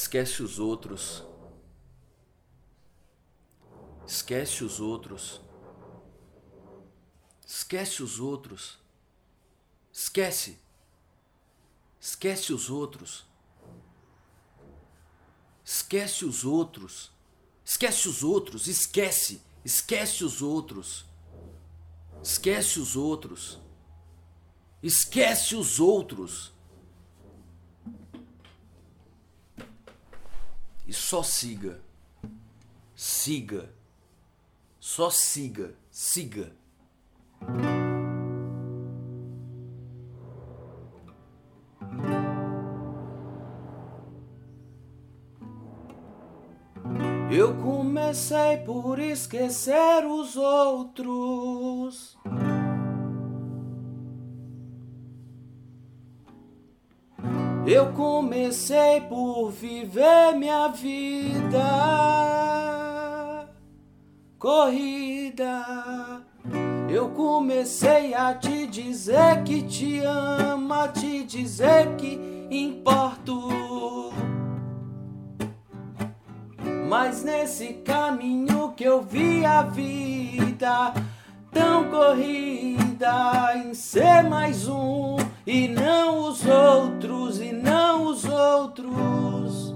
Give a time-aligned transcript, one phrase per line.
[0.00, 1.24] Esquece os outros.
[4.06, 5.40] Esquece os outros.
[7.44, 8.78] Esquece os outros.
[9.92, 10.56] Esquece.
[12.00, 13.26] Esquece os outros.
[15.64, 17.10] Esquece os outros.
[17.64, 18.68] Esquece os outros.
[18.68, 19.42] Esquece.
[19.64, 21.06] Esquece os outros.
[22.22, 23.58] Esquece os outros.
[24.80, 26.56] Esquece os outros.
[30.88, 31.78] E só siga.
[32.96, 33.68] Siga.
[34.80, 35.74] Só siga.
[35.90, 36.50] Siga.
[47.30, 52.16] Eu comecei por esquecer os outros.
[57.70, 61.58] Eu comecei por viver minha vida
[64.38, 65.66] corrida.
[66.88, 72.18] Eu comecei a te dizer que te amo, a te dizer que
[72.50, 73.50] importo.
[76.88, 80.94] Mas nesse caminho que eu vi a vida
[81.52, 89.74] tão corrida em ser mais um e não os outros, e não os outros,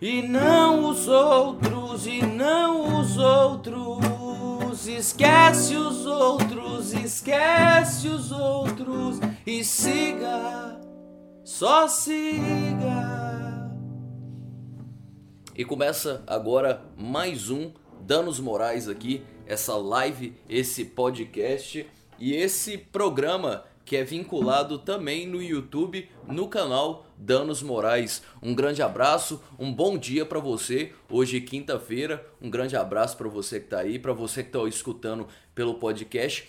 [0.00, 4.86] e não os outros, e não os outros.
[4.86, 10.80] Esquece os outros, esquece os outros e siga,
[11.44, 13.68] só siga.
[15.56, 21.84] E começa agora mais um Danos Morais aqui, essa live, esse podcast
[22.16, 28.20] e esse programa que é vinculado também no YouTube, no canal Danos Morais.
[28.42, 30.92] Um grande abraço, um bom dia para você.
[31.08, 35.28] Hoje quinta-feira, um grande abraço para você que tá aí, para você que tá escutando
[35.54, 36.48] pelo podcast.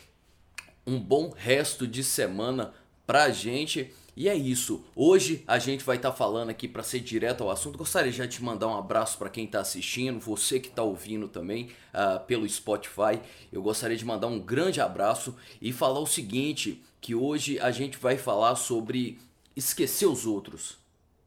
[0.85, 2.73] Um bom resto de semana
[3.05, 3.93] pra gente.
[4.15, 4.83] E é isso.
[4.95, 7.77] Hoje a gente vai estar tá falando aqui para ser direto ao assunto.
[7.77, 11.69] Gostaria já de mandar um abraço para quem está assistindo, você que está ouvindo também
[11.93, 13.19] uh, pelo Spotify.
[13.53, 17.97] Eu gostaria de mandar um grande abraço e falar o seguinte: que hoje a gente
[17.97, 19.19] vai falar sobre
[19.55, 20.77] esquecer os outros.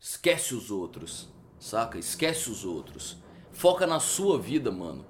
[0.01, 1.99] Esquece os outros, saca?
[1.99, 3.19] Esquece os outros.
[3.53, 5.07] Foca na sua vida, mano.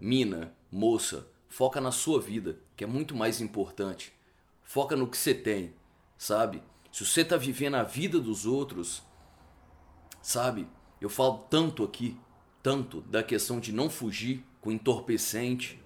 [0.00, 4.12] Mina, moça, foca na sua vida, que é muito mais importante.
[4.62, 5.74] Foca no que você tem,
[6.16, 6.62] sabe?
[6.92, 9.02] Se você está vivendo a vida dos outros,
[10.20, 10.68] sabe?
[11.00, 12.16] Eu falo tanto aqui,
[12.62, 15.82] tanto da questão de não fugir com entorpecente,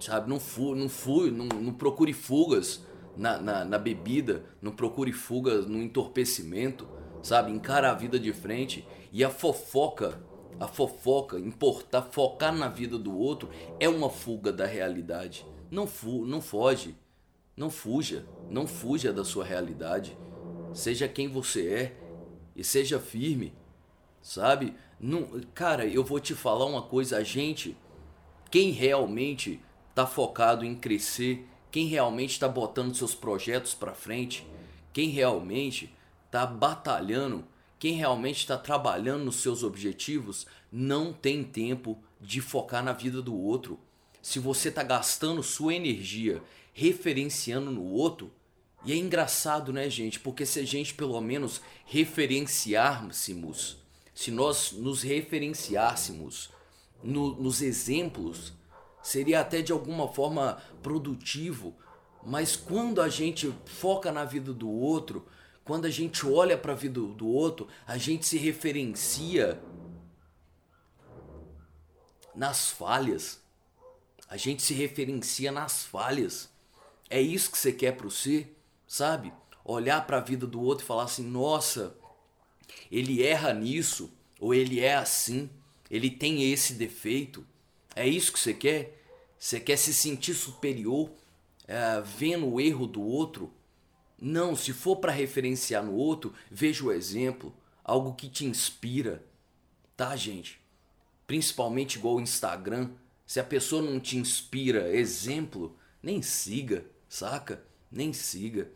[0.00, 0.28] sabe?
[0.28, 2.84] Não, fu não, fu não, não procure fugas
[3.16, 6.88] na, na, na, bebida, não procure fugas no entorpecimento,
[7.22, 7.52] sabe?
[7.52, 10.20] Encara a vida de frente e a fofoca,
[10.58, 13.48] a fofoca, importar, focar na vida do outro
[13.78, 15.46] é uma fuga da realidade.
[15.70, 16.96] Não, fu não foge,
[17.56, 20.16] não fuja, não fuja da sua realidade.
[20.72, 21.96] Seja quem você é
[22.56, 23.52] e seja firme,
[24.20, 24.74] sabe?
[24.98, 27.76] Não, cara, eu vou te falar uma coisa, a gente,
[28.50, 29.60] quem realmente
[29.94, 34.46] tá focado em crescer, quem realmente está botando seus projetos para frente,
[34.92, 35.92] quem realmente
[36.30, 37.44] tá batalhando,
[37.80, 43.34] quem realmente está trabalhando nos seus objetivos, não tem tempo de focar na vida do
[43.36, 43.80] outro.
[44.22, 46.40] Se você tá gastando sua energia
[46.72, 48.32] referenciando no outro.
[48.84, 50.20] E é engraçado, né, gente?
[50.20, 53.78] Porque se a gente pelo menos referenciássemos,
[54.14, 56.50] se nós nos referenciássemos
[57.02, 58.52] no, nos exemplos,
[59.04, 61.76] seria até de alguma forma produtivo.
[62.24, 65.26] Mas quando a gente foca na vida do outro,
[65.62, 69.60] quando a gente olha para a vida do outro, a gente se referencia
[72.34, 73.42] nas falhas.
[74.26, 76.48] A gente se referencia nas falhas.
[77.10, 78.48] É isso que você quer para você,
[78.88, 79.34] sabe?
[79.62, 81.94] Olhar para a vida do outro e falar assim: "Nossa,
[82.90, 85.50] ele erra nisso ou ele é assim,
[85.90, 87.46] ele tem esse defeito".
[87.94, 89.00] É isso que você quer?
[89.38, 91.10] Você quer se sentir superior
[91.66, 93.52] é, vendo o erro do outro?
[94.18, 99.22] Não, se for para referenciar no outro, veja o exemplo, algo que te inspira,
[99.96, 100.60] tá, gente?
[101.26, 102.90] Principalmente igual o Instagram,
[103.26, 107.62] se a pessoa não te inspira exemplo, nem siga saca?
[107.90, 108.68] Nem siga.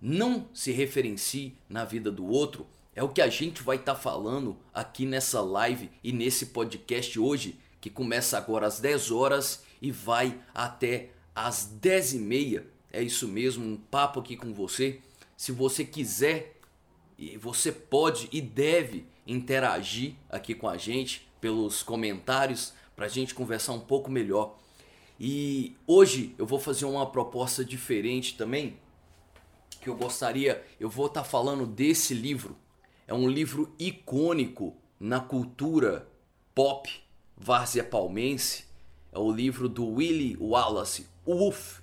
[0.00, 2.66] Não se referencie na vida do outro.
[2.94, 7.18] É o que a gente vai estar tá falando aqui nessa live e nesse podcast
[7.18, 12.66] hoje, que começa agora às 10 horas e vai até às 10 e meia.
[12.92, 15.00] É isso mesmo, um papo aqui com você.
[15.36, 16.60] Se você quiser
[17.38, 23.72] você pode e deve interagir aqui com a gente pelos comentários para a gente conversar
[23.72, 24.58] um pouco melhor.
[25.18, 28.78] E hoje eu vou fazer uma proposta diferente também,
[29.80, 32.56] que eu gostaria, eu vou estar tá falando desse livro.
[33.06, 36.08] É um livro icônico na cultura
[36.54, 36.90] pop
[37.40, 38.66] várzea palmense.
[39.10, 41.80] É o livro do Willie Wallace, Wolf,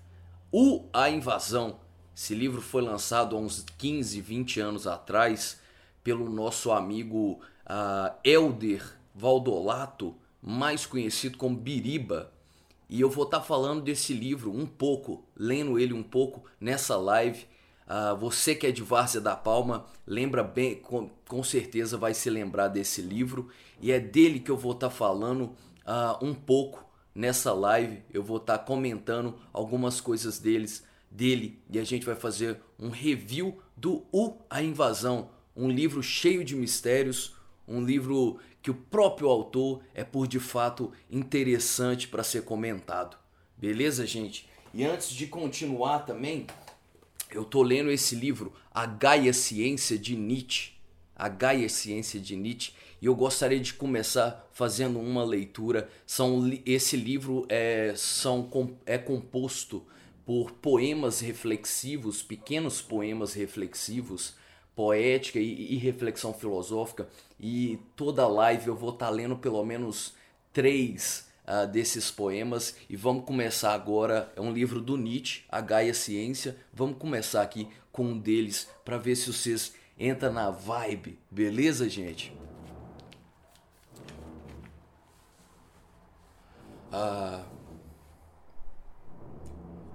[0.52, 1.80] O A Invasão.
[2.16, 5.60] Esse livro foi lançado há uns 15, 20 anos atrás
[6.04, 8.82] pelo nosso amigo uh, Elder
[9.14, 12.32] Valdolato, mais conhecido como Biriba.
[12.90, 16.96] E eu vou estar tá falando desse livro um pouco, lendo ele um pouco nessa
[16.96, 17.46] live.
[17.88, 22.30] Uh, você que é de Várzea da Palma, lembra bem, com, com, certeza vai se
[22.30, 23.50] lembrar desse livro.
[23.82, 25.44] E é dele que eu vou estar tá falando
[25.86, 26.86] uh, um pouco
[27.16, 28.04] nessa live.
[28.14, 32.90] Eu vou estar tá comentando algumas coisas deles, dele e a gente vai fazer um
[32.90, 37.36] review do U A Invasão, um livro cheio de mistérios,
[37.68, 43.18] um livro que o próprio autor é por de fato interessante para ser comentado.
[43.58, 44.50] Beleza, gente?
[44.74, 46.46] E antes de continuar também,
[47.32, 50.72] eu tô lendo esse livro, A Gaia Ciência de Nietzsche.
[51.16, 52.74] A Gaia Ciência de Nietzsche.
[53.02, 55.90] E eu gostaria de começar fazendo uma leitura.
[56.06, 58.50] São, esse livro é, são,
[58.86, 59.86] é composto
[60.26, 64.36] por poemas reflexivos, pequenos poemas reflexivos,
[64.76, 67.08] poética e, e reflexão filosófica.
[67.40, 70.16] E toda live eu vou estar tá lendo pelo menos
[70.52, 72.76] três uh, desses poemas.
[72.90, 74.32] E vamos começar agora.
[74.36, 76.58] É um livro do Nietzsche, A Gaia Ciência.
[76.74, 81.18] Vamos começar aqui com um deles para ver se vocês entram na vibe.
[81.32, 82.32] Beleza, gente?
[86.92, 87.44] Ah,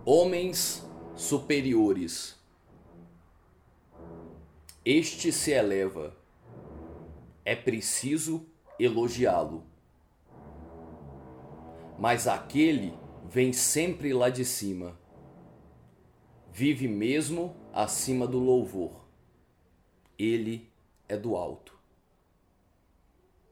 [0.05, 0.85] homens
[1.17, 2.41] superiores
[4.85, 6.13] este se eleva.
[7.45, 8.45] É preciso
[8.81, 9.65] elogiá-lo.
[12.03, 12.93] Mas aquele
[13.29, 14.99] vem sempre lá de cima.
[16.53, 19.05] Vive mesmo acima do louvor.
[20.19, 20.69] Ele
[21.09, 21.79] é do alto.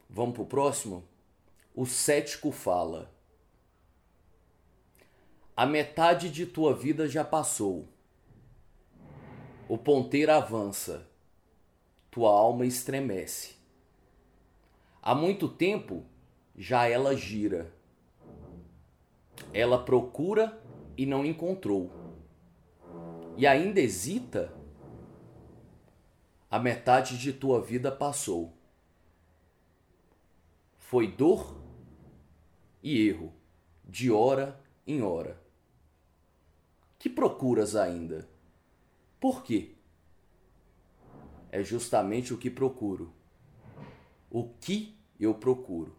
[0.09, 1.05] Vamos para o próximo?
[1.77, 3.15] O cético fala.
[5.57, 7.87] A metade de tua vida já passou.
[9.69, 11.09] O ponteiro avança
[12.11, 13.55] tua alma estremece.
[15.01, 16.05] Há muito tempo
[16.57, 17.79] já ela gira.
[19.53, 20.61] Ela procura
[20.97, 21.91] e não encontrou.
[23.37, 24.53] E ainda hesita?
[26.51, 28.53] A metade de tua vida passou.
[30.77, 31.57] Foi dor
[32.83, 33.33] e erro,
[33.85, 35.41] de hora em hora.
[36.99, 38.29] Que procuras ainda?
[39.21, 39.75] Por quê?
[41.53, 43.13] é justamente o que procuro.
[44.31, 45.97] O que eu procuro.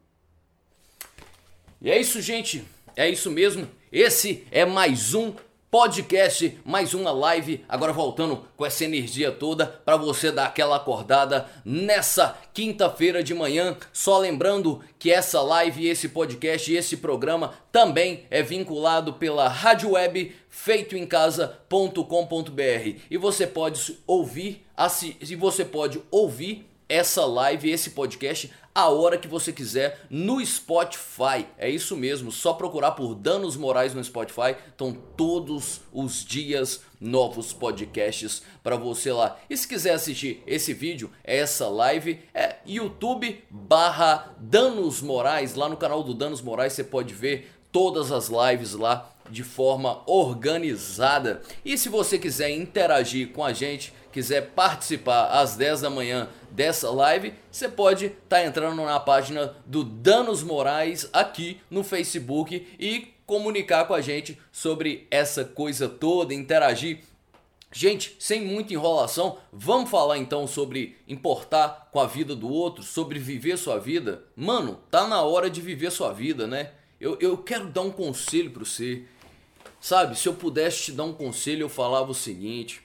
[1.81, 2.65] E é isso, gente.
[2.96, 3.68] É isso mesmo.
[3.92, 5.34] Esse é mais um
[5.72, 7.64] podcast, mais uma live.
[7.68, 13.78] Agora voltando com essa energia toda para você dar aquela acordada nessa quinta-feira de manhã.
[13.94, 20.36] Só lembrando que essa live, esse podcast esse programa também é vinculado pela rádio web
[20.50, 24.66] feitoemcasa.com.br e você pode ouvir,
[25.22, 31.46] e você pode ouvir essa live, esse podcast a hora que você quiser no Spotify.
[31.58, 34.56] É isso mesmo, só procurar por Danos Morais no Spotify.
[34.68, 39.38] Estão todos os dias novos podcasts para você lá.
[39.50, 45.56] E se quiser assistir esse vídeo, essa live, é YouTube barra Danos Morais.
[45.56, 50.01] Lá no canal do Danos Morais você pode ver todas as lives lá de forma
[50.06, 51.42] organizada.
[51.63, 56.89] E se você quiser interagir com a gente, quiser participar às 10 da manhã dessa
[56.91, 63.13] live, você pode estar tá entrando na página do Danos Morais aqui no Facebook e
[63.25, 67.00] comunicar com a gente sobre essa coisa toda, interagir.
[67.74, 73.17] Gente, sem muita enrolação, vamos falar então sobre importar com a vida do outro, sobre
[73.17, 74.25] viver sua vida?
[74.36, 76.72] Mano, tá na hora de viver sua vida, né?
[77.00, 79.05] Eu, eu quero dar um conselho para você.
[79.79, 82.84] Sabe, se eu pudesse te dar um conselho, eu falava o seguinte: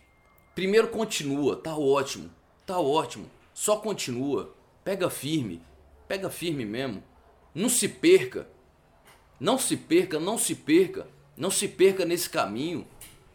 [0.54, 2.30] primeiro continua, tá ótimo,
[2.64, 5.62] tá ótimo, só continua, pega firme,
[6.06, 7.02] pega firme mesmo,
[7.54, 8.46] não se perca,
[9.40, 12.86] não se perca, não se perca, não se perca nesse caminho,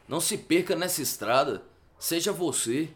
[0.08, 1.64] não se perca nessa estrada,
[1.98, 2.88] seja você,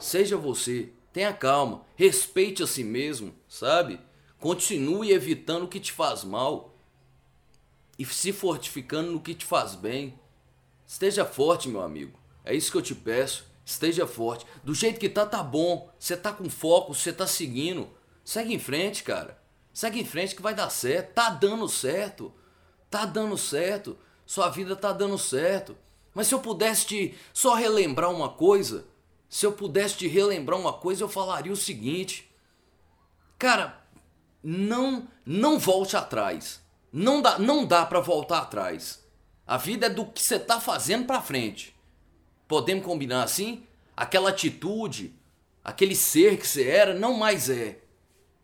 [0.00, 4.00] seja você, tenha calma, respeite a si mesmo, sabe?
[4.40, 6.74] Continue evitando o que te faz mal.
[7.98, 10.18] E se fortificando no que te faz bem.
[10.86, 12.18] Esteja forte, meu amigo.
[12.42, 13.44] É isso que eu te peço.
[13.66, 14.46] Esteja forte.
[14.62, 15.90] Do jeito que tá, tá bom.
[15.98, 17.90] Você tá com foco, você tá seguindo.
[18.24, 19.42] Segue em frente, cara.
[19.74, 21.12] Segue em frente que vai dar certo.
[21.14, 22.32] Tá dando certo.
[22.88, 23.98] Tá dando certo.
[24.24, 25.76] Sua vida tá dando certo.
[26.14, 28.86] Mas se eu pudesse te só relembrar uma coisa,
[29.28, 32.32] se eu pudesse te relembrar uma coisa, eu falaria o seguinte:
[33.36, 33.84] Cara,
[34.42, 36.62] não não volte atrás.
[36.92, 39.04] Não dá, não dá para voltar atrás.
[39.44, 41.75] A vida é do que você tá fazendo para frente.
[42.48, 43.66] Podemos combinar assim?
[43.96, 45.14] Aquela atitude,
[45.64, 47.80] aquele ser que você era, não mais é.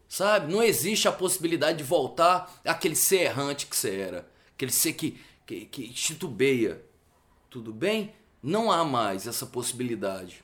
[0.09, 0.53] Sabe?
[0.53, 4.29] Não existe a possibilidade de voltar àquele ser errante que você era.
[4.55, 6.85] Aquele ser que, que, que titubeia.
[7.49, 8.15] Tudo bem?
[8.43, 10.43] Não há mais essa possibilidade.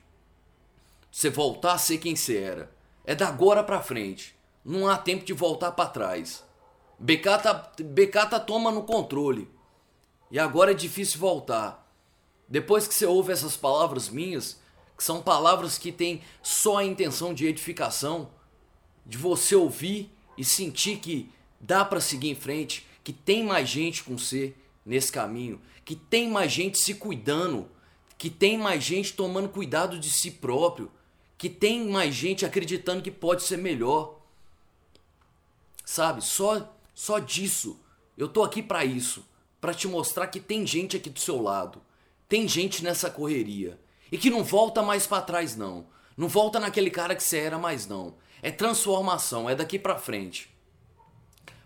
[1.11, 2.71] Você voltar a ser quem você era.
[3.05, 4.35] É da agora pra frente.
[4.63, 6.43] Não há tempo de voltar para trás.
[6.97, 9.49] Becata, Becata toma no controle.
[10.31, 11.88] E agora é difícil voltar.
[12.49, 14.59] Depois que você ouve essas palavras minhas,
[14.97, 18.31] que são palavras que têm só a intenção de edificação,
[19.05, 24.03] de você ouvir e sentir que dá para seguir em frente, que tem mais gente
[24.03, 27.69] com você nesse caminho, que tem mais gente se cuidando,
[28.17, 30.91] que tem mais gente tomando cuidado de si próprio,
[31.37, 34.19] que tem mais gente acreditando que pode ser melhor.
[35.85, 36.23] Sabe?
[36.23, 37.79] Só só disso.
[38.17, 39.25] Eu tô aqui para isso,
[39.61, 41.81] para te mostrar que tem gente aqui do seu lado
[42.29, 43.79] tem gente nessa correria
[44.11, 45.87] e que não volta mais para trás não.
[46.15, 48.15] Não volta naquele cara que você era mais não.
[48.41, 50.55] É transformação, é daqui para frente.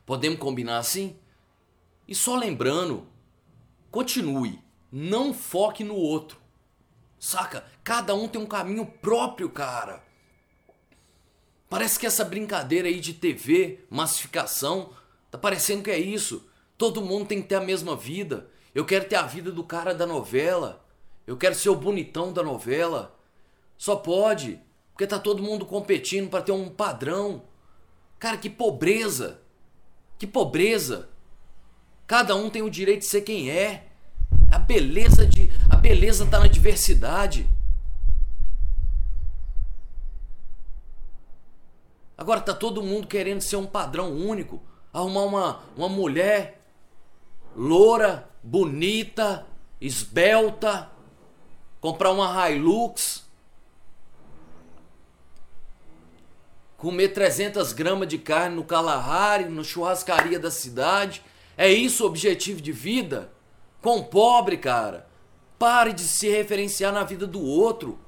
[0.05, 1.17] Podemos combinar assim?
[2.07, 3.07] E só lembrando,
[3.91, 4.59] continue,
[4.91, 6.39] não foque no outro.
[7.19, 7.65] Saca?
[7.83, 10.03] Cada um tem um caminho próprio, cara.
[11.69, 14.93] Parece que essa brincadeira aí de TV, massificação,
[15.31, 16.47] tá parecendo que é isso.
[16.77, 18.49] Todo mundo tem que ter a mesma vida.
[18.73, 20.83] Eu quero ter a vida do cara da novela.
[21.27, 23.15] Eu quero ser o bonitão da novela.
[23.77, 24.59] Só pode,
[24.91, 27.43] porque tá todo mundo competindo para ter um padrão.
[28.17, 29.41] Cara, que pobreza.
[30.17, 31.09] Que pobreza.
[32.07, 33.87] Cada um tem o direito de ser quem é.
[34.51, 37.47] A beleza de a beleza tá na diversidade.
[42.17, 44.61] Agora tá todo mundo querendo ser um padrão único,
[44.93, 46.62] arrumar uma, uma mulher
[47.55, 49.45] loura, bonita,
[49.79, 50.89] esbelta,
[51.79, 53.23] comprar uma Hilux,
[56.77, 61.23] comer 300 gramas de carne no Kalahari, no churrascaria da cidade.
[61.57, 63.31] É isso o objetivo de vida?
[63.81, 65.07] Com pobre, cara.
[65.57, 67.99] Pare de se referenciar na vida do outro.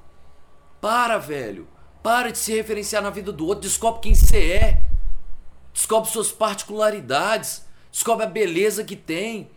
[0.81, 1.67] Para, velho.
[2.03, 3.61] Pare de se referenciar na vida do outro.
[3.61, 4.85] Descobre quem você é.
[5.73, 7.64] Descobre suas particularidades.
[7.95, 9.49] Descobre a beleza que tem.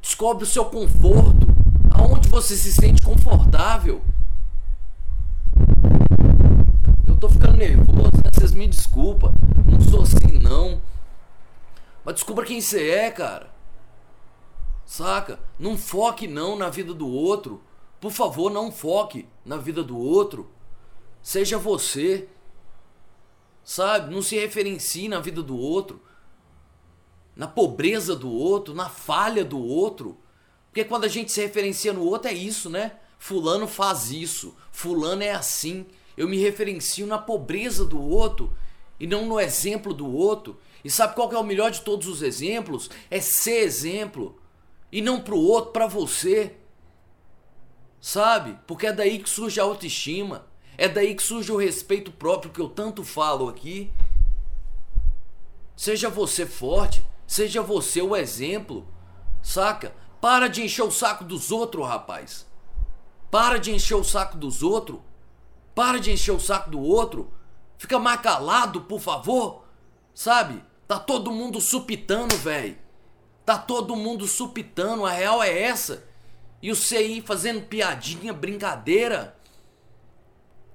[0.00, 1.48] Descobre o seu conforto.
[1.92, 4.00] Aonde você se sente confortável.
[7.04, 8.30] Eu tô ficando nervoso, né?
[8.32, 9.34] Vocês me desculpa.
[9.68, 10.80] Não sou assim, não.
[12.04, 13.50] Mas descubra quem você é, cara.
[14.84, 15.40] Saca?
[15.58, 17.60] Não foque não na vida do outro.
[18.00, 20.48] Por favor, não foque na vida do outro.
[21.20, 22.28] Seja você.
[23.64, 24.14] Sabe?
[24.14, 26.05] Não se referencie na vida do outro
[27.36, 30.16] na pobreza do outro, na falha do outro.
[30.70, 32.92] Porque quando a gente se referencia no outro é isso, né?
[33.18, 35.86] Fulano faz isso, fulano é assim.
[36.16, 38.56] Eu me referencio na pobreza do outro
[38.98, 40.58] e não no exemplo do outro.
[40.82, 42.88] E sabe qual é o melhor de todos os exemplos?
[43.10, 44.40] É ser exemplo
[44.90, 46.56] e não pro outro, para você.
[48.00, 48.58] Sabe?
[48.66, 50.46] Porque é daí que surge a autoestima.
[50.78, 53.90] É daí que surge o respeito próprio que eu tanto falo aqui.
[55.74, 58.86] Seja você forte, Seja você o exemplo,
[59.42, 59.94] saca?
[60.20, 62.46] Para de encher o saco dos outros, rapaz.
[63.30, 65.00] Para de encher o saco dos outros.
[65.74, 67.32] Para de encher o saco do outro.
[67.76, 69.64] Fica mais calado, por favor.
[70.14, 70.62] Sabe?
[70.88, 72.78] Tá todo mundo supitando, velho.
[73.44, 76.04] Tá todo mundo supitando, a real é essa.
[76.62, 79.36] E o CI fazendo piadinha, brincadeira.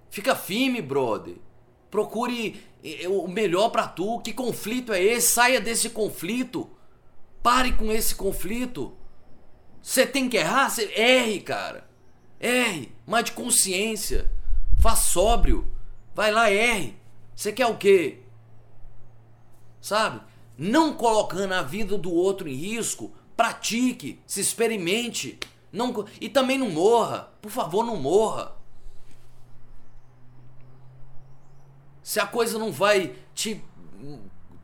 [0.10, 1.38] Fica firme, brother.
[1.90, 2.64] Procure
[3.08, 4.20] o melhor para tu.
[4.20, 5.34] Que conflito é esse?
[5.34, 6.70] Saia desse conflito.
[7.44, 8.94] Pare com esse conflito.
[9.82, 10.70] Você tem que errar?
[10.70, 11.90] Você erre, cara.
[12.40, 14.32] Erre, mas de consciência.
[14.80, 15.68] Faz sóbrio.
[16.14, 16.96] Vai lá, erre.
[17.36, 18.20] Você quer o quê?
[19.80, 20.22] Sabe?
[20.58, 25.40] Não colocando a vida do outro em risco, pratique, se experimente.
[25.72, 27.32] Não, e também não morra.
[27.42, 28.56] Por favor, não morra.
[32.12, 33.64] Se a coisa não vai te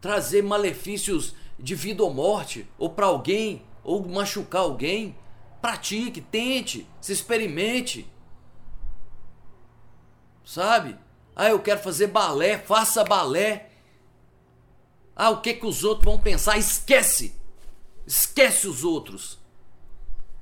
[0.02, 5.18] trazer malefícios de vida ou morte, ou para alguém, ou machucar alguém,
[5.62, 8.06] pratique, tente, se experimente.
[10.44, 10.98] Sabe?
[11.34, 13.70] Ah, eu quero fazer balé, faça balé.
[15.16, 16.58] Ah, o que que os outros vão pensar?
[16.58, 17.34] Esquece.
[18.06, 19.40] Esquece os outros.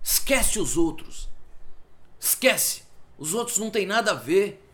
[0.02, 1.30] Esquece os outros.
[2.20, 2.82] Esquece.
[3.16, 4.65] Os outros não tem nada a ver.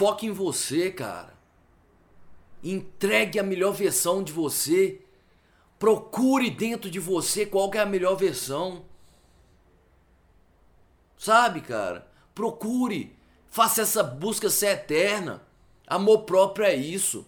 [0.00, 1.34] Foque em você, cara.
[2.64, 4.98] Entregue a melhor versão de você.
[5.78, 8.86] Procure dentro de você qual é a melhor versão.
[11.18, 12.10] Sabe, cara?
[12.34, 13.14] Procure.
[13.50, 15.42] Faça essa busca ser eterna.
[15.86, 17.26] Amor próprio é isso.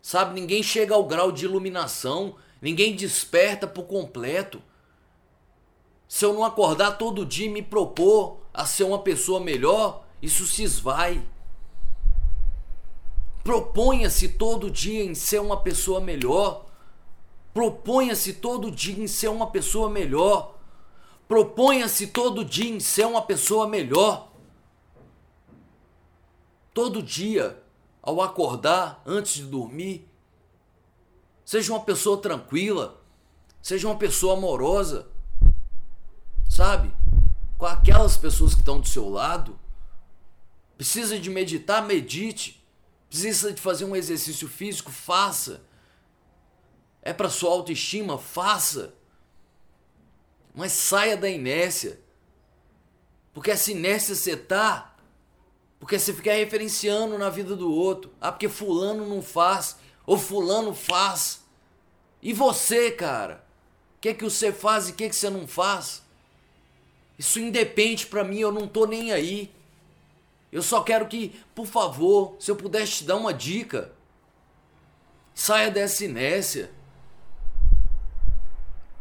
[0.00, 0.32] Sabe?
[0.40, 2.36] Ninguém chega ao grau de iluminação.
[2.58, 4.62] Ninguém desperta por completo.
[6.08, 10.46] Se eu não acordar todo dia e me propor a ser uma pessoa melhor, isso
[10.46, 11.22] se esvai.
[13.44, 16.64] Proponha-se todo dia em ser uma pessoa melhor.
[17.52, 20.58] Proponha-se todo dia em ser uma pessoa melhor.
[21.28, 24.32] Proponha-se todo dia em ser uma pessoa melhor.
[26.72, 27.62] Todo dia,
[28.02, 30.08] ao acordar, antes de dormir,
[31.44, 32.98] seja uma pessoa tranquila,
[33.60, 35.06] seja uma pessoa amorosa,
[36.48, 36.90] sabe?
[37.58, 39.58] Com aquelas pessoas que estão do seu lado.
[40.78, 42.63] Precisa de meditar, medite.
[43.14, 44.90] Precisa de fazer um exercício físico?
[44.90, 45.62] Faça.
[47.00, 48.18] É para sua autoestima?
[48.18, 48.92] Faça.
[50.52, 52.00] Mas saia da inércia.
[53.32, 54.96] Porque essa inércia você tá.
[55.78, 58.12] Porque você fica referenciando na vida do outro.
[58.20, 59.76] Ah, porque fulano não faz.
[60.04, 61.44] Ou fulano faz.
[62.20, 63.46] E você, cara?
[63.96, 66.02] O que, é que você faz e o que, é que você não faz?
[67.16, 69.53] Isso independe para mim, eu não tô nem aí.
[70.54, 73.92] Eu só quero que, por favor, se eu pudesse te dar uma dica,
[75.34, 76.70] saia dessa inércia.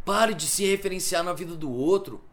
[0.04, 2.24] Pare de se referenciar na vida do outro.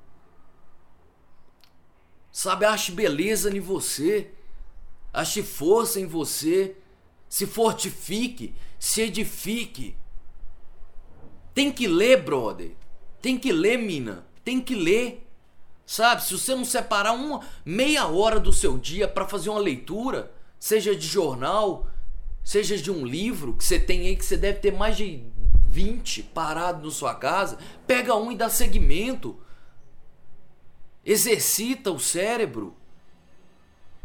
[2.33, 4.33] Sabe, ache beleza em você.
[5.13, 6.75] Ache força em você.
[7.29, 9.99] Se fortifique, se edifique.
[11.53, 12.75] Tem que ler, brother.
[13.21, 14.27] Tem que ler, mina.
[14.43, 15.30] Tem que ler.
[15.91, 16.23] Sabe?
[16.23, 20.95] Se você não separar uma meia hora do seu dia para fazer uma leitura, seja
[20.95, 21.89] de jornal,
[22.45, 25.25] seja de um livro que você tem aí que você deve ter mais de
[25.67, 29.37] 20 parado na sua casa, pega um e dá segmento.
[31.05, 32.77] Exercita o cérebro.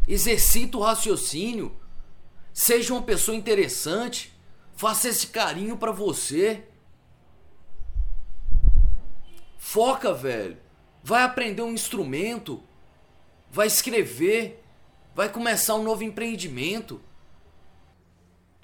[0.07, 1.71] Exercita o raciocínio.
[2.51, 4.33] Seja uma pessoa interessante.
[4.75, 6.67] Faça esse carinho para você.
[9.59, 10.64] Foca, velho
[11.05, 12.63] vai aprender um instrumento,
[13.51, 14.65] vai escrever,
[15.13, 16.99] vai começar um novo empreendimento.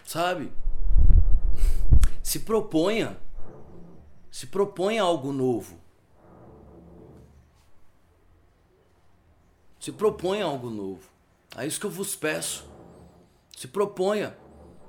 [0.04, 0.52] Sabe?
[2.24, 3.16] Se proponha.
[4.32, 5.80] Se proponha algo novo.
[9.80, 11.08] Se proponha algo novo.
[11.56, 12.68] É isso que eu vos peço.
[13.56, 14.36] Se proponha.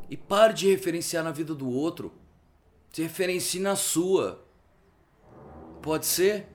[0.09, 2.15] E pare de referenciar na vida do outro.
[2.91, 4.43] Se referencie na sua.
[5.83, 6.52] Pode ser?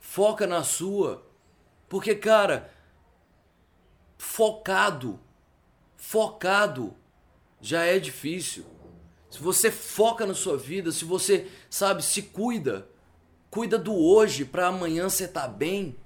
[0.00, 1.24] Foca na sua.
[1.88, 2.72] Porque, cara,
[4.18, 5.20] focado,
[5.96, 6.96] focado
[7.60, 8.64] já é difícil.
[9.30, 12.88] Se você foca na sua vida, se você, sabe, se cuida,
[13.48, 15.96] cuida do hoje para amanhã você tá bem,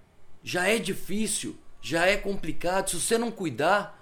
[0.42, 2.90] já é difícil, já é complicado.
[2.90, 3.98] Se você não cuidar,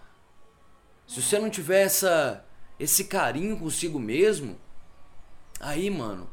[1.07, 2.45] se você não tiver essa,
[2.81, 4.59] esse carinho consigo mesmo,
[5.61, 6.29] aí, mano,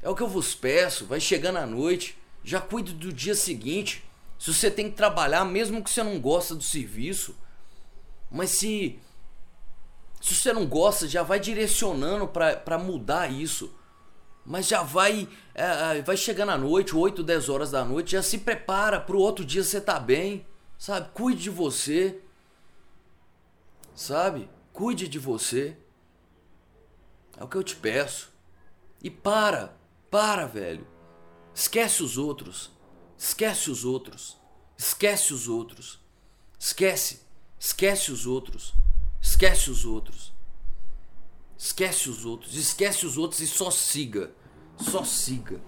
[0.00, 1.04] é o que eu vos peço.
[1.04, 4.04] Vai chegando a noite, já cuide do dia seguinte.
[4.38, 7.36] Se você tem que trabalhar, mesmo que você não gosta do serviço,
[8.30, 8.98] mas se
[10.20, 13.74] se você não gosta, já vai direcionando para mudar isso.
[14.44, 18.22] Mas já vai é, é vai chegando à noite, 8, 10 horas da noite, já
[18.22, 20.46] se prepara para o outro dia você tá bem,
[20.78, 21.10] sabe?
[21.12, 22.20] Cuide de você.
[23.94, 24.48] Sabe?
[24.72, 25.76] Cuide de você.
[27.36, 28.32] É o que eu te peço.
[29.02, 29.76] E para,
[30.10, 30.86] para, velho.
[31.54, 32.70] Esquece os outros.
[33.18, 34.36] Esquece os outros.
[34.76, 36.00] Esquece os outros.
[36.58, 37.20] Esquece.
[37.58, 38.74] Esquece os outros.
[39.20, 40.32] Esquece os outros.
[41.56, 42.56] Esquece os outros.
[42.56, 44.32] Esquece os outros e só siga.
[44.78, 45.60] Só siga.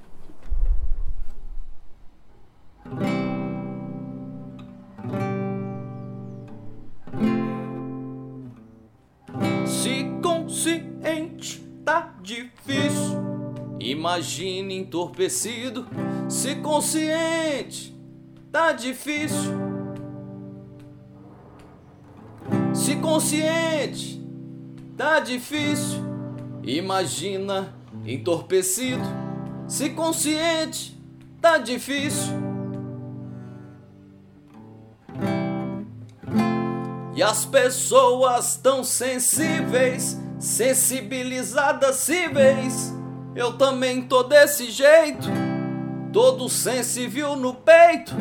[13.94, 15.86] Imagine entorpecido,
[16.28, 17.96] se consciente,
[18.50, 19.54] tá difícil.
[22.74, 24.20] Se consciente,
[24.96, 26.02] tá difícil.
[26.64, 27.72] Imagina
[28.04, 29.04] entorpecido,
[29.68, 31.00] se consciente,
[31.40, 32.34] tá difícil.
[37.14, 42.92] E as pessoas tão sensíveis, sensibilizadas cíveis.
[43.34, 45.28] Eu também tô desse jeito,
[46.12, 48.14] todo sensível no peito.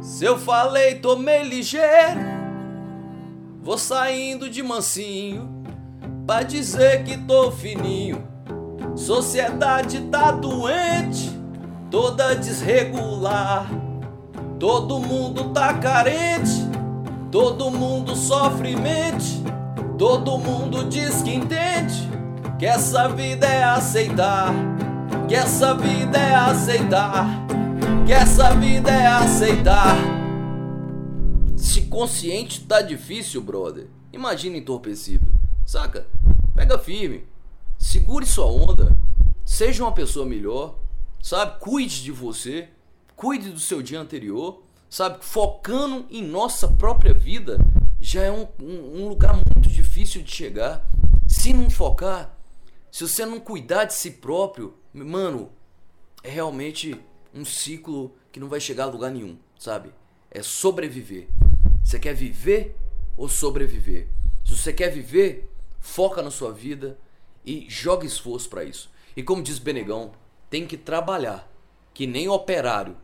[0.00, 2.20] Se eu falei, tomei ligeiro.
[3.62, 5.62] Vou saindo de mansinho
[6.26, 8.26] pra dizer que tô fininho.
[8.96, 11.30] Sociedade tá doente,
[11.90, 13.70] toda desregular.
[14.58, 16.72] Todo mundo tá carente
[17.32, 19.42] Todo mundo sofre mente,
[19.96, 22.11] todo mundo diz que entende
[22.62, 24.54] que essa vida é aceitar,
[25.28, 27.26] que essa vida é aceitar,
[28.06, 29.96] que essa vida é aceitar.
[31.56, 33.88] Se consciente tá difícil, brother.
[34.12, 35.26] Imagina entorpecido,
[35.66, 36.06] saca?
[36.54, 37.26] Pega firme,
[37.76, 38.96] segure sua onda,
[39.44, 40.78] seja uma pessoa melhor,
[41.20, 41.58] sabe?
[41.58, 42.68] Cuide de você,
[43.16, 45.16] cuide do seu dia anterior sabe?
[45.24, 47.58] Focando em nossa própria vida
[48.00, 50.88] já é um, um, um lugar muito difícil de chegar.
[51.26, 52.36] Se não focar,
[52.92, 55.50] se você não cuidar de si próprio, mano,
[56.22, 56.96] é realmente
[57.34, 59.92] um ciclo que não vai chegar a lugar nenhum, sabe?
[60.30, 61.26] É sobreviver.
[61.82, 62.76] Você quer viver
[63.16, 64.06] ou sobreviver?
[64.44, 65.50] Se você quer viver,
[65.80, 66.96] foca na sua vida
[67.44, 68.88] e joga esforço para isso.
[69.16, 70.12] E como diz Benegão,
[70.48, 71.50] tem que trabalhar,
[71.92, 72.96] que nem operário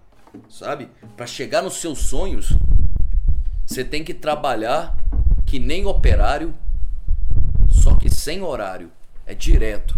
[0.48, 0.88] sabe?
[1.16, 2.52] Para chegar nos seus sonhos,
[3.66, 4.96] você tem que trabalhar
[5.46, 6.54] que nem operário,
[7.68, 8.90] só que sem horário,
[9.28, 9.94] é direto.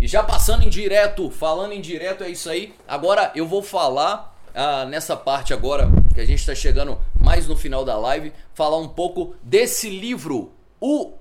[0.00, 2.74] E já passando em direto, falando em direto, é isso aí.
[2.86, 7.56] Agora eu vou falar ah, nessa parte agora, que a gente está chegando mais no
[7.56, 11.12] final da live, falar um pouco desse livro, O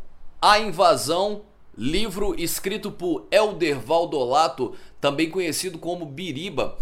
[0.41, 1.43] A Invasão,
[1.77, 6.77] livro escrito por Elder Valdolato, também conhecido como Biriba.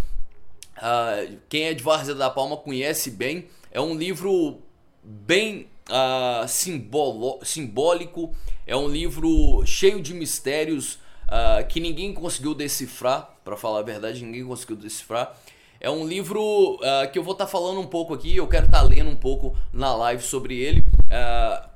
[0.78, 3.50] Uh, quem é de Várzea da Palma conhece bem.
[3.72, 4.60] É um livro
[5.04, 8.34] bem uh, simbolo, simbólico,
[8.66, 10.96] é um livro cheio de mistérios
[11.28, 15.36] uh, que ninguém conseguiu decifrar, para falar a verdade, ninguém conseguiu decifrar.
[15.80, 16.42] É um livro
[16.76, 19.10] uh, que eu vou estar tá falando um pouco aqui, eu quero estar tá lendo
[19.10, 20.84] um pouco na live sobre ele.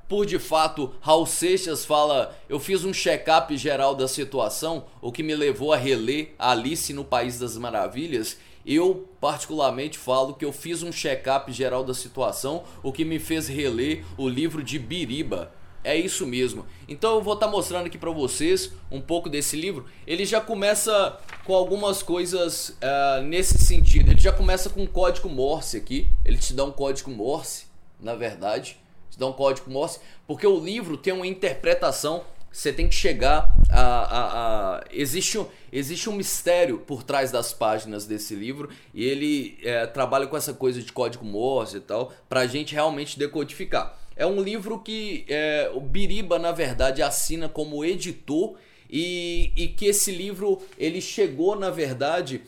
[0.08, 5.24] por de fato, Raul Seixas fala: Eu fiz um check-up geral da situação, o que
[5.24, 8.38] me levou a reler Alice no País das Maravilhas.
[8.66, 13.48] Eu, particularmente, falo que eu fiz um check-up geral da situação, o que me fez
[13.48, 15.52] reler o livro de Biriba.
[15.84, 16.66] É isso mesmo.
[16.88, 19.86] Então eu vou estar tá mostrando aqui para vocês um pouco desse livro.
[20.06, 24.12] Ele já começa com algumas coisas uh, nesse sentido.
[24.12, 26.08] Ele já começa com um código Morse aqui.
[26.24, 27.66] Ele te dá um código Morse,
[28.00, 28.78] na verdade.
[29.10, 33.56] Te dá um código Morse, porque o livro tem uma interpretação você tem que chegar
[33.70, 39.06] a, a, a, existe um, existe um mistério por trás das páginas desse livro e
[39.06, 43.18] ele é, trabalha com essa coisa de código Morse e tal para a gente realmente
[43.18, 43.98] decodificar.
[44.16, 48.56] É um livro que é, o Biriba na verdade assina como editor
[48.90, 52.42] e, e, que esse livro ele chegou na verdade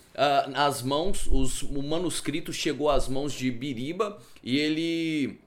[0.54, 5.40] às mãos os, o manuscrito chegou às mãos de Biriba e ele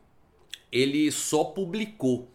[0.73, 2.29] ele só publicou.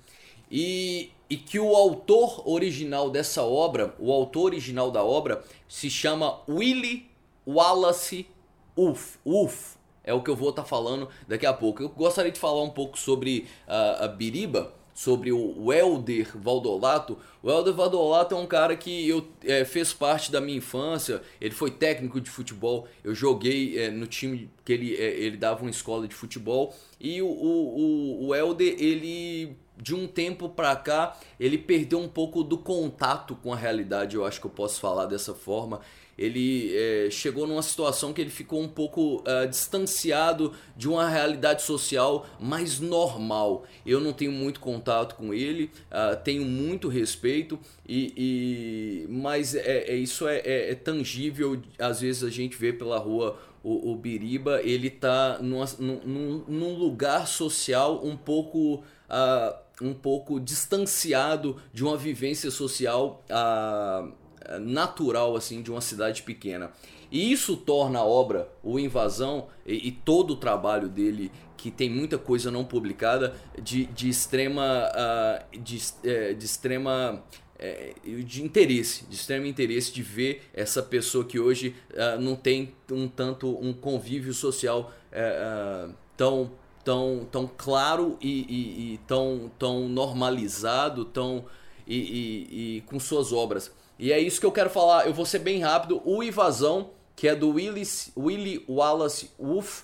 [0.49, 6.41] E e que o autor original dessa obra, o autor original da obra, se chama
[6.45, 7.09] Willie
[7.47, 8.27] Wallace
[8.75, 9.17] Uff.
[9.23, 11.83] Uff é o que eu vou estar tá falando daqui a pouco.
[11.83, 17.17] Eu gostaria de falar um pouco sobre uh, a Biriba, sobre o Helder Valdolato.
[17.41, 21.23] O Helder Valdolato é um cara que eu, é, fez parte da minha infância.
[21.41, 22.87] Ele foi técnico de futebol.
[23.03, 26.75] Eu joguei é, no time que ele, é, ele dava uma escola de futebol.
[26.99, 32.43] E o, o, o Helder, ele de um tempo para cá, ele perdeu um pouco
[32.43, 35.81] do contato com a realidade, eu acho que eu posso falar dessa forma.
[36.17, 41.63] Ele é, chegou numa situação que ele ficou um pouco uh, distanciado de uma realidade
[41.63, 43.65] social mais normal.
[43.85, 49.85] Eu não tenho muito contato com ele, uh, tenho muito respeito, e, e mas é,
[49.87, 51.61] é isso é, é, é, tangível.
[51.79, 56.77] Às vezes a gente vê pela rua o, o Biriba, ele tá numa, num, num
[56.77, 58.83] lugar social um pouco.
[59.09, 64.13] Uh, um pouco distanciado de uma vivência social uh,
[64.59, 66.71] natural assim de uma cidade pequena.
[67.11, 71.89] E isso torna a obra, o Invasão e, e todo o trabalho dele, que tem
[71.89, 77.21] muita coisa não publicada, de, de extrema, uh, de, é, de extrema
[77.59, 77.93] é,
[78.25, 83.07] de interesse, de extremo interesse de ver essa pessoa que hoje uh, não tem um
[83.07, 86.51] tanto um convívio social uh, tão
[86.83, 91.45] tão, tão claro e, e, e tão, tão normalizado, tão
[91.87, 93.71] e, e, e, com suas obras.
[94.01, 95.05] E é isso que eu quero falar.
[95.05, 96.01] Eu vou ser bem rápido.
[96.03, 99.83] O Invasão, que é do Willis, Willie Wallace Wolff,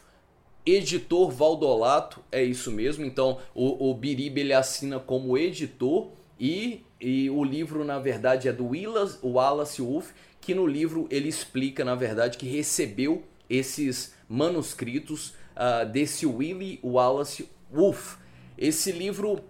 [0.65, 3.05] editor Valdolato, é isso mesmo.
[3.05, 8.51] Então o, o Biriba ele assina como editor e, e o livro na verdade é
[8.51, 15.35] do Willas, Wallace Wolff, que no livro ele explica na verdade que recebeu esses manuscritos
[15.55, 18.17] uh, desse Willie Wallace Wolff.
[18.57, 19.43] Esse livro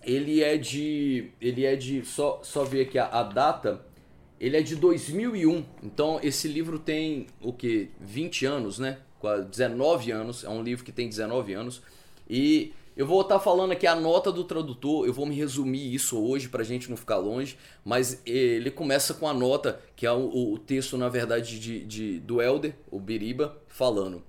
[0.00, 3.84] ele é de ele é de só só ver aqui a, a data
[4.38, 8.98] ele é de 2001 então esse livro tem o que 20 anos né?
[9.50, 11.82] 19 anos é um livro que tem 19 anos.
[12.28, 16.18] E eu vou estar falando aqui a nota do tradutor eu vou me resumir isso
[16.18, 20.12] hoje para a gente não ficar longe mas ele começa com a nota que é
[20.12, 24.22] o, o texto na verdade de, de do Elder o Biriba falando.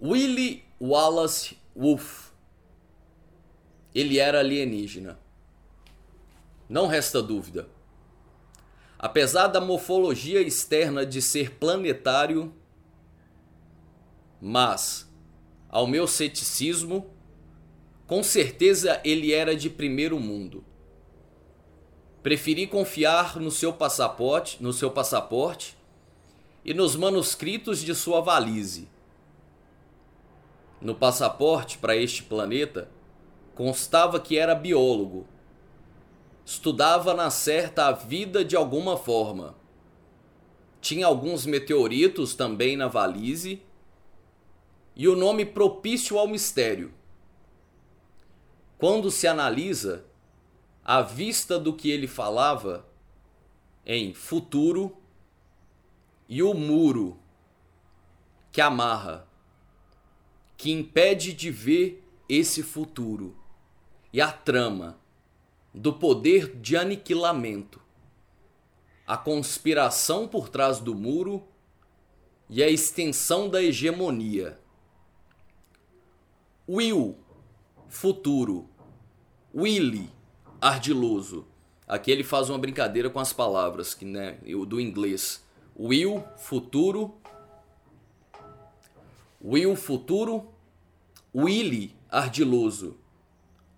[0.00, 2.32] Willie Wallace Wolff
[3.94, 5.18] ele era alienígena.
[6.68, 7.68] Não resta dúvida.
[9.04, 12.50] Apesar da morfologia externa de ser planetário,
[14.40, 15.06] mas,
[15.68, 17.10] ao meu ceticismo,
[18.06, 20.64] com certeza ele era de primeiro mundo.
[22.22, 25.76] Preferi confiar no seu passaporte, no seu passaporte
[26.64, 28.88] e nos manuscritos de sua valise.
[30.80, 32.88] No passaporte para este planeta
[33.54, 35.26] Constava que era biólogo.
[36.44, 39.54] Estudava na certa a vida de alguma forma.
[40.80, 43.62] Tinha alguns meteoritos também na valise
[44.94, 46.92] e o nome propício ao mistério.
[48.76, 50.04] Quando se analisa,
[50.84, 52.86] à vista do que ele falava
[53.86, 54.94] em futuro
[56.28, 57.18] e o muro
[58.52, 59.26] que amarra,
[60.58, 63.34] que impede de ver esse futuro
[64.12, 64.98] e a trama
[65.74, 67.80] do poder de aniquilamento,
[69.06, 71.42] a conspiração por trás do muro
[72.48, 74.58] e a extensão da hegemonia.
[76.68, 77.18] Will,
[77.88, 78.68] futuro.
[79.54, 80.10] Willy,
[80.60, 81.46] ardiloso.
[81.86, 85.44] Aqui ele faz uma brincadeira com as palavras que, né, do inglês.
[85.78, 87.14] Will, futuro.
[89.42, 90.48] Will, futuro.
[91.34, 92.96] Willy, ardiloso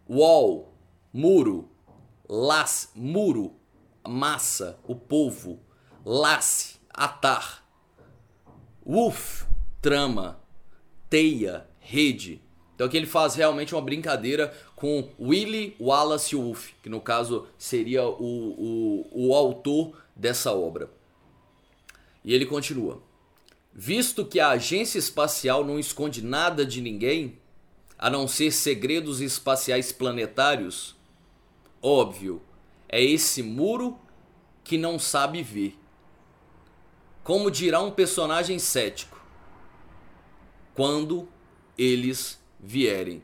[0.09, 0.73] wall,
[1.13, 1.69] muro,
[2.29, 3.55] las, muro,
[4.07, 5.61] massa, o povo,
[6.05, 7.65] lace, atar,
[8.85, 9.45] wolf,
[9.81, 10.41] trama,
[11.09, 12.41] teia, rede.
[12.75, 18.05] Então aqui ele faz realmente uma brincadeira com Willie Wallace Wolff, que no caso seria
[18.05, 20.91] o, o, o autor dessa obra.
[22.25, 23.01] E ele continua:
[23.73, 27.39] Visto que a agência espacial não esconde nada de ninguém,
[27.99, 30.96] a não ser segredos espaciais planetários?
[31.89, 32.43] Óbvio,
[32.89, 33.97] é esse muro
[34.65, 35.79] que não sabe ver.
[37.23, 39.25] Como dirá um personagem cético,
[40.75, 41.29] quando
[41.79, 43.19] eles vierem.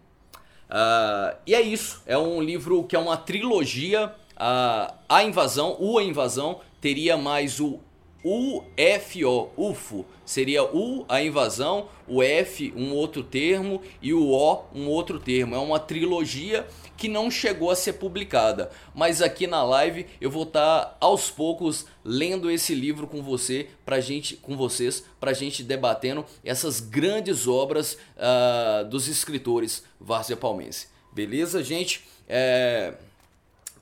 [0.70, 4.14] Uh, e é isso, é um livro que é uma trilogia.
[4.34, 7.80] Uh, a invasão, o A Invasão, teria mais o
[8.24, 14.86] UFO, UFO, seria U a invasão, o F um outro termo e o O um
[14.86, 15.54] outro termo.
[15.54, 20.44] É uma trilogia que não chegou a ser publicada, mas aqui na live eu vou
[20.44, 25.64] estar tá, aos poucos lendo esse livro com você, pra gente, com vocês, pra gente
[25.64, 30.86] debatendo essas grandes obras uh, dos escritores Várzea Palmense.
[31.12, 32.04] Beleza, gente?
[32.28, 32.94] É...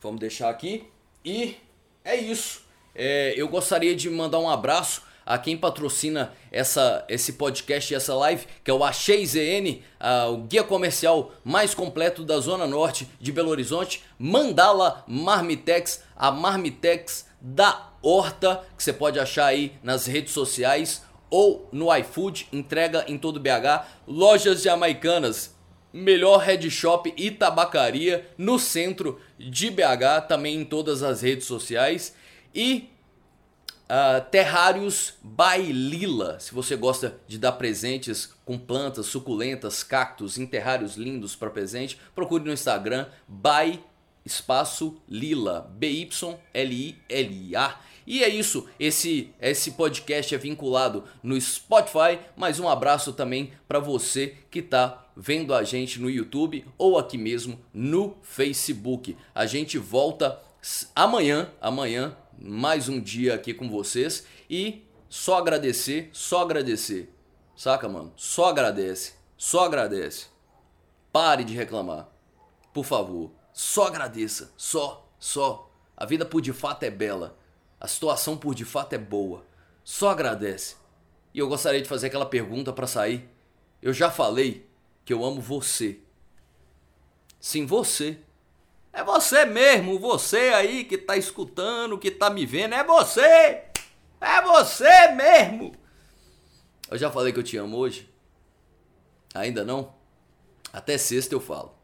[0.00, 0.84] Vamos deixar aqui
[1.22, 1.56] e
[2.02, 2.69] é isso.
[2.94, 8.14] É, eu gostaria de mandar um abraço a quem patrocina essa, esse podcast e essa
[8.14, 13.08] live, que é o Achei ZN, uh, o guia comercial mais completo da Zona Norte
[13.20, 14.02] de Belo Horizonte.
[14.18, 21.68] Mandala Marmitex, a Marmitex da Horta, que você pode achar aí nas redes sociais ou
[21.70, 23.86] no iFood, entrega em todo BH.
[24.08, 25.54] Lojas Jamaicanas,
[25.92, 32.14] melhor head shop e tabacaria no centro de BH, também em todas as redes sociais.
[32.54, 32.90] E
[33.84, 40.46] uh, Terrários by Lila, se você gosta de dar presentes com plantas suculentas, cactos em
[40.46, 43.80] terrários lindos para presente, procure no Instagram by
[44.24, 46.20] espaço Lila, B-Y-L-I-L-I-A.
[48.06, 53.78] E é isso, esse, esse podcast é vinculado no Spotify, mas um abraço também para
[53.78, 59.16] você que está vendo a gente no YouTube ou aqui mesmo no Facebook.
[59.34, 60.40] A gente volta
[60.94, 67.14] amanhã, amanhã mais um dia aqui com vocês e só agradecer, só agradecer.
[67.54, 68.12] Saca, mano?
[68.16, 70.26] Só agradece, só agradece.
[71.12, 72.08] Pare de reclamar.
[72.72, 75.70] Por favor, só agradeça, só, só.
[75.96, 77.38] A vida por de fato é bela.
[77.78, 79.44] A situação por de fato é boa.
[79.84, 80.76] Só agradece.
[81.34, 83.28] E eu gostaria de fazer aquela pergunta para sair.
[83.82, 84.66] eu já falei
[85.04, 86.00] que eu amo você.
[87.38, 88.18] Sim, você.
[88.92, 93.64] É você mesmo, você aí que tá escutando, que tá me vendo, é você!
[94.20, 95.72] É você mesmo!
[96.90, 98.10] Eu já falei que eu te amo hoje?
[99.32, 99.94] Ainda não?
[100.72, 101.74] Até sexta eu falo.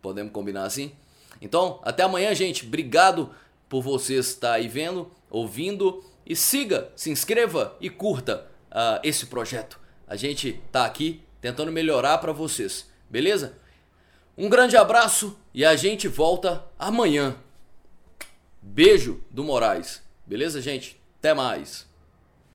[0.00, 0.92] Podemos combinar assim?
[1.40, 2.66] Então, até amanhã, gente.
[2.66, 3.34] Obrigado
[3.68, 6.02] por você estar aí vendo, ouvindo.
[6.26, 9.78] E siga, se inscreva e curta uh, esse projeto.
[10.06, 13.58] A gente tá aqui tentando melhorar para vocês, beleza?
[14.36, 17.36] Um grande abraço e a gente volta amanhã.
[18.60, 20.02] Beijo do Moraes.
[20.26, 21.00] Beleza, gente?
[21.18, 21.86] Até mais.